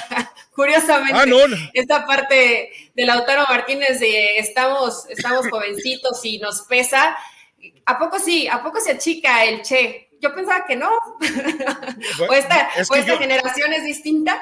[0.52, 7.16] Curiosamente, ah, esta parte de Lautaro Martínez de estamos, estamos jovencitos y nos pesa.
[7.86, 8.48] ¿A poco sí?
[8.48, 10.10] ¿A poco se achica el Che?
[10.20, 10.90] Yo pensaba que no.
[12.28, 14.42] o esta, o esta generación es distinta.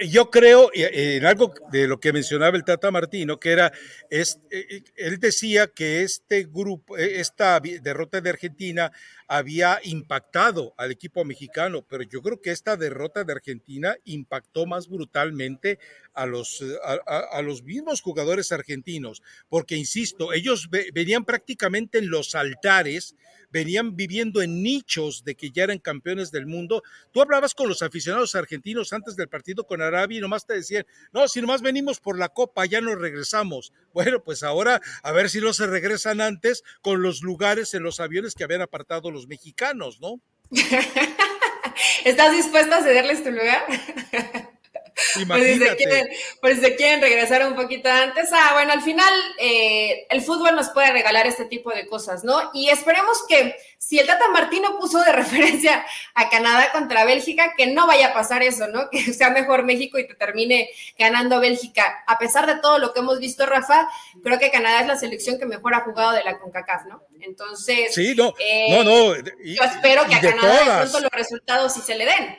[0.00, 3.72] Yo, creo en algo de lo que mencionaba el Tata Martino, que era,
[4.10, 8.92] es, eh, eh, él decía que este grupo, eh, esta derrota de Argentina
[9.32, 14.88] había impactado al equipo mexicano, pero yo creo que esta derrota de Argentina impactó más
[14.88, 15.78] brutalmente
[16.12, 23.16] a los, a, los mismos jugadores argentinos, porque, insisto, ellos venían prácticamente en los altares
[23.52, 26.82] venían viviendo en nichos de que ya eran campeones del mundo.
[27.12, 30.86] Tú hablabas con los aficionados argentinos antes del partido con Arabia y nomás te decían,
[31.12, 33.72] no, si nomás venimos por la copa, ya nos regresamos.
[33.92, 38.00] Bueno, pues ahora a ver si no se regresan antes con los lugares en los
[38.00, 40.20] aviones que habían apartado los mexicanos, ¿no?
[42.04, 43.64] ¿Estás dispuesto a cederles tu lugar?
[45.28, 48.30] Por si, se quieren, regresar un poquito antes.
[48.32, 52.50] Ah, bueno, al final eh, el fútbol nos puede regalar este tipo de cosas, ¿no?
[52.52, 57.66] Y esperemos que si el Tata Martino puso de referencia a Canadá contra Bélgica, que
[57.66, 58.90] no vaya a pasar eso, ¿no?
[58.90, 62.04] Que sea mejor México y que termine ganando Bélgica.
[62.06, 63.88] A pesar de todo lo que hemos visto, Rafa,
[64.22, 67.02] creo que Canadá es la selección que mejor ha jugado de la CONCACAF, ¿no?
[67.20, 69.16] Entonces, sí, no, eh, no, no.
[69.16, 72.38] yo espero que a Canadá de pronto los resultados sí se le den,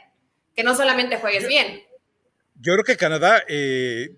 [0.55, 1.83] que no solamente juegues bien
[2.63, 4.15] yo creo que Canadá, eh,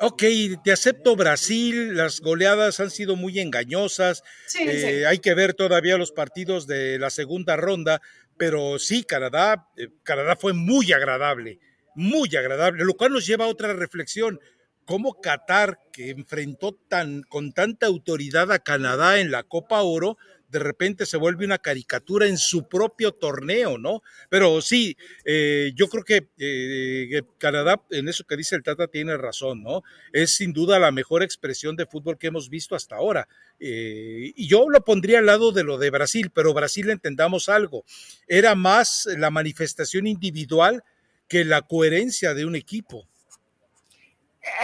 [0.00, 0.22] ok,
[0.64, 4.24] te acepto Brasil, las goleadas han sido muy engañosas,
[4.58, 8.02] eh, hay que ver todavía los partidos de la segunda ronda,
[8.36, 11.60] pero sí, Canadá, eh, Canadá fue muy agradable,
[11.94, 14.40] muy agradable, lo cual nos lleva a otra reflexión.
[14.84, 20.18] ¿Cómo Qatar, que enfrentó tan, con tanta autoridad a Canadá en la Copa Oro,
[20.50, 24.02] de repente se vuelve una caricatura en su propio torneo, ¿no?
[24.28, 29.16] Pero sí, eh, yo creo que eh, Canadá, en eso que dice el Tata, tiene
[29.16, 29.82] razón, ¿no?
[30.12, 33.28] Es sin duda la mejor expresión de fútbol que hemos visto hasta ahora.
[33.60, 37.84] Eh, y yo lo pondría al lado de lo de Brasil, pero Brasil entendamos algo,
[38.26, 40.82] era más la manifestación individual
[41.28, 43.06] que la coherencia de un equipo.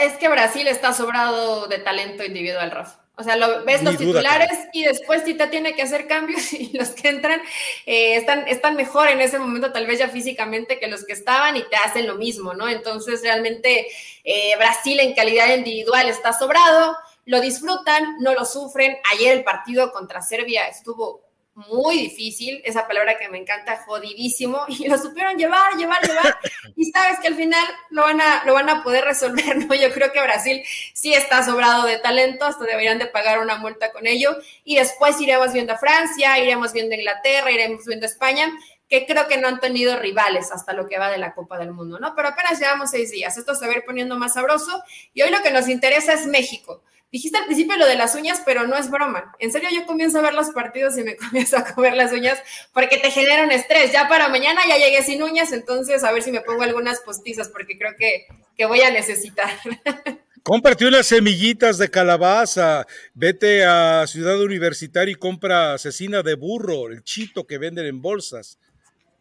[0.00, 3.05] Es que Brasil está sobrado de talento individual, Rafa.
[3.18, 6.90] O sea, lo, ves los titulares y después Tita tiene que hacer cambios y los
[6.90, 7.40] que entran
[7.86, 11.56] eh, están, están mejor en ese momento, tal vez ya físicamente, que los que estaban
[11.56, 12.68] y te hacen lo mismo, ¿no?
[12.68, 13.86] Entonces, realmente
[14.22, 18.98] eh, Brasil en calidad individual está sobrado, lo disfrutan, no lo sufren.
[19.12, 21.25] Ayer el partido contra Serbia estuvo
[21.56, 26.38] muy difícil, esa palabra que me encanta, jodidísimo, y lo supieron llevar, llevar, llevar,
[26.76, 29.74] y sabes que al final lo van a, lo van a poder resolver, ¿no?
[29.74, 33.90] Yo creo que Brasil sí está sobrado de talento, hasta deberían de pagar una multa
[33.90, 38.10] con ello, y después iremos viendo a Francia, iremos viendo a Inglaterra, iremos viendo a
[38.10, 38.52] España,
[38.88, 41.72] que creo que no han tenido rivales hasta lo que va de la Copa del
[41.72, 42.14] Mundo, ¿no?
[42.14, 44.82] Pero apenas llevamos seis días, esto se va a ir poniendo más sabroso,
[45.14, 46.82] y hoy lo que nos interesa es México.
[47.12, 49.34] Dijiste al principio lo de las uñas, pero no es broma.
[49.38, 52.38] En serio, yo comienzo a ver los partidos y me comienzo a comer las uñas
[52.72, 53.92] porque te generan estrés.
[53.92, 57.48] Ya para mañana ya llegué sin uñas, entonces a ver si me pongo algunas postizas
[57.48, 59.50] porque creo que, que voy a necesitar.
[60.42, 67.02] Cómprate unas semillitas de calabaza, vete a Ciudad Universitaria y compra asesina de burro, el
[67.02, 68.56] chito que venden en bolsas.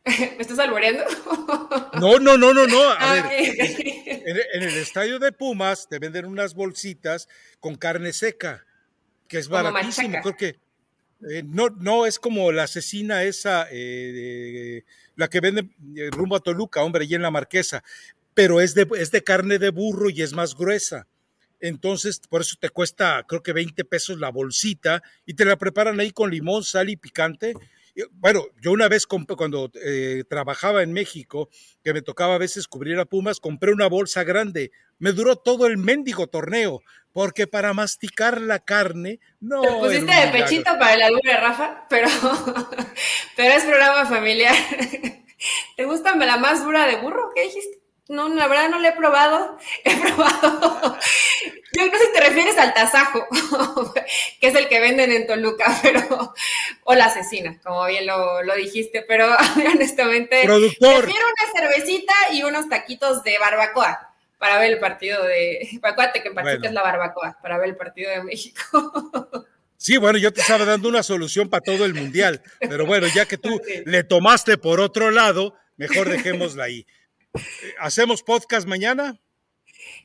[0.37, 1.03] ¿Me estás alboreando?
[1.99, 2.89] No, no, no, no, no.
[2.89, 3.25] A ah, ver,
[4.53, 7.29] en, el estadio de Pumas te venden unas bolsitas
[7.61, 8.65] con carne seca,
[9.29, 10.19] que es baratísimo.
[10.21, 10.59] Creo que
[11.29, 14.83] eh, no, no es como la asesina esa, eh,
[15.15, 17.81] la que vende eh, rumbo a Toluca, hombre, y en la Marquesa,
[18.33, 21.07] pero es de, es de carne de burro y es más gruesa.
[21.61, 25.99] Entonces, por eso te cuesta, creo que 20 pesos la bolsita y te la preparan
[26.01, 27.53] ahí con limón, sal y picante
[28.11, 31.49] bueno, yo una vez cuando eh, trabajaba en México,
[31.83, 34.71] que me tocaba a veces cubrir a Pumas, compré una bolsa grande.
[34.99, 36.81] Me duró todo el mendigo torneo,
[37.13, 39.61] porque para masticar la carne, no.
[39.61, 42.07] Te pusiste de pechito para el albure, Rafa, pero,
[43.35, 44.55] pero es programa familiar.
[45.77, 47.31] ¿Te gusta la más dura de burro?
[47.33, 47.84] ¿Qué dijiste?
[48.07, 49.57] No, la verdad no lo he probado.
[49.83, 50.97] He probado.
[51.73, 53.27] Yo no sé si te refieres al tasajo,
[54.39, 56.33] que es el que venden en Toluca, pero.
[56.83, 59.35] O la asesina, como bien lo, dijiste, pero
[59.73, 60.43] honestamente.
[60.43, 61.03] Productor.
[61.03, 65.79] Prefiero una cervecita y unos taquitos de barbacoa para ver el partido de.
[65.81, 69.47] Acuérdate que en Pachuca es la barbacoa, para ver el partido de México.
[69.77, 73.25] Sí, bueno, yo te estaba dando una solución para todo el mundial, pero bueno, ya
[73.25, 76.85] que tú le tomaste por otro lado, mejor dejémosla ahí.
[77.79, 79.19] ¿Hacemos podcast mañana?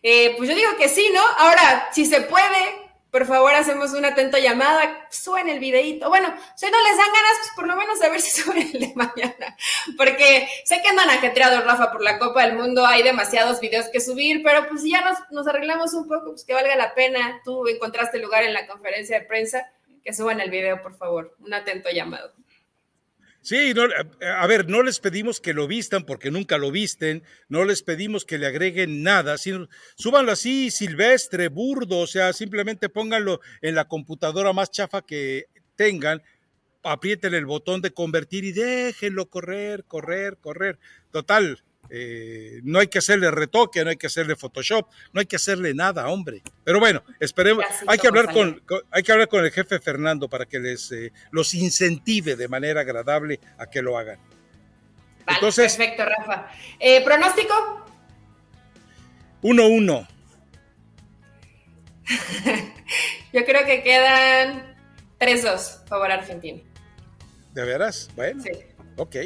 [0.03, 1.23] Eh, pues yo digo que sí, ¿no?
[1.39, 6.09] Ahora, si se puede, por favor, hacemos una atenta llamada, suben el videito.
[6.09, 8.81] Bueno, si no les dan ganas, pues por lo menos a ver si suben el
[8.81, 9.57] de mañana.
[9.97, 14.01] Porque sé que andan ajetreados, Rafa, por la Copa del Mundo, hay demasiados videos que
[14.01, 17.41] subir, pero pues si ya nos, nos arreglamos un poco, pues que valga la pena.
[17.45, 19.71] Tú encontraste lugar en la conferencia de prensa,
[20.05, 21.37] que suban el video, por favor.
[21.41, 22.33] Un atento llamado.
[23.43, 27.23] Sí, no, eh, a ver, no les pedimos que lo vistan porque nunca lo visten,
[27.49, 29.67] no les pedimos que le agreguen nada, sino
[29.97, 36.23] súbanlo así silvestre, burdo, o sea, simplemente pónganlo en la computadora más chafa que tengan,
[36.83, 40.79] aprieten el botón de convertir y déjenlo correr, correr, correr.
[41.11, 41.63] Total,
[41.93, 45.75] eh, no hay que hacerle retoque, no hay que hacerle Photoshop, no hay que hacerle
[45.75, 46.43] nada, hombre.
[46.63, 47.65] Pero bueno, esperemos.
[47.87, 51.13] Hay que hablar con, hay que hablar con el jefe Fernando para que les eh,
[51.33, 54.19] los incentive de manera agradable a que lo hagan.
[55.27, 56.49] Entonces, perfecto, Rafa.
[56.79, 57.85] Eh, ¿Pronóstico?
[59.43, 60.09] 1-1.
[63.33, 64.77] Yo creo que quedan
[65.19, 66.61] 3-2 favor Argentina.
[67.53, 68.11] ¿De veras?
[68.15, 68.43] Bueno.
[68.43, 68.51] Sí.
[68.97, 69.17] Ok.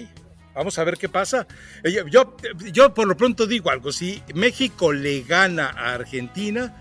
[0.54, 1.46] Vamos a ver qué pasa.
[2.10, 2.36] Yo,
[2.72, 6.72] yo por lo pronto digo algo, si México le gana a Argentina,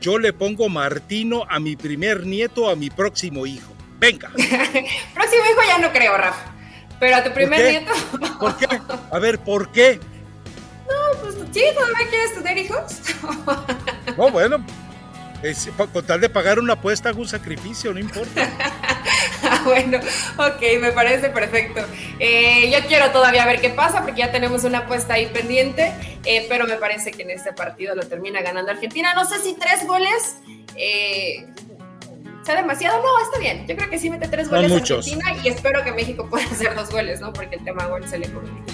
[0.00, 3.72] yo le pongo Martino a mi primer nieto, a mi próximo hijo.
[3.98, 4.30] Venga.
[5.14, 6.54] próximo hijo ya no creo, Rafa.
[7.00, 7.92] Pero a tu primer nieto.
[8.40, 8.66] ¿Por qué?
[9.12, 10.00] A ver, ¿por qué?
[10.88, 13.00] No, pues sí, ¿todavía quieres tener hijos?
[14.16, 14.64] no, bueno,
[15.92, 18.50] con tal de pagar una apuesta, hago un sacrificio, no importa.
[19.64, 19.98] bueno,
[20.36, 21.80] ok, me parece perfecto.
[22.18, 25.92] Eh, yo quiero todavía ver qué pasa porque ya tenemos una apuesta ahí pendiente,
[26.24, 29.14] eh, pero me parece que en este partido lo termina ganando Argentina.
[29.14, 30.36] No sé si tres goles
[30.76, 31.46] eh,
[32.42, 33.02] sea demasiado.
[33.02, 33.66] No, está bien.
[33.66, 36.74] Yo creo que sí mete tres goles a Argentina y espero que México pueda hacer
[36.74, 37.32] dos goles, ¿no?
[37.32, 38.72] Porque el tema gol se le complica.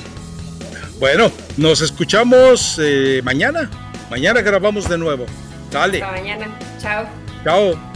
[0.99, 2.81] Bueno, nos escuchamos
[3.25, 3.71] mañana.
[4.11, 5.27] Mañana grabamos de nuevo.
[5.71, 6.03] Dale.
[6.03, 6.59] Hasta mañana.
[6.81, 7.07] Chao.
[7.43, 7.94] Chao.